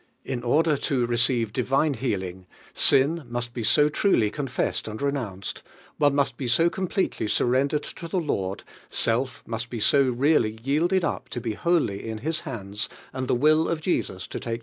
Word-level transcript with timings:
in 0.25 0.41
order 0.41 0.75
to 0.77 1.05
receive 1.05 1.53
Mw 1.53 1.95
healing, 1.97 2.47
sin 2.73 3.23
must 3.29 3.53
be 3.53 3.63
so 3.63 3.87
truly 3.87 4.33
roll 4.35 4.47
Fesseil 4.47 4.87
and 4.87 4.99
renounced, 4.99 5.61
one 5.99 6.13
musl 6.15 6.41
lie 6.41 6.47
si! 6.47 6.69
completely 6.71 7.27
snrrendered 7.27 7.83
to 7.83 8.07
Hie 8.07 8.17
Lord, 8.25 8.63
sell 8.89 9.27
mnst 9.27 9.69
be 9.69 9.79
so 9.79 10.01
really 10.01 10.57
yielded 10.63 11.03
lip 11.03 11.29
to 11.29 11.39
hj 11.41 11.55
w1m>1 11.59 12.03
1j__jji 12.03 12.19
His 12.19 12.41
handsajidUiie 12.41 13.37
will 13.37 13.69
of 13.69 13.79
Jesus 13.79 14.25
to 14.25 14.39
take 14.39 14.59